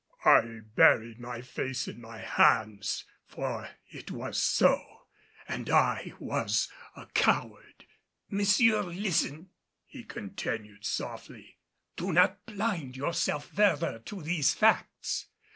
I 0.25 0.41
buried 0.75 1.19
my 1.19 1.41
face 1.43 1.87
in 1.87 2.01
my 2.01 2.21
hands, 2.21 3.03
for 3.27 3.69
it 3.91 4.09
was 4.09 4.41
so 4.41 5.03
and 5.47 5.69
I 5.69 6.13
was 6.17 6.69
a 6.95 7.05
coward. 7.05 7.85
"Monsieur, 8.27 8.81
listen," 8.81 9.51
he 9.85 10.03
continued 10.03 10.85
softly. 10.85 11.59
"Do 11.97 12.11
not 12.13 12.47
blind 12.47 12.97
yourself 12.97 13.49
further 13.51 13.99
to 14.05 14.23
these 14.23 14.55
facts. 14.55 15.27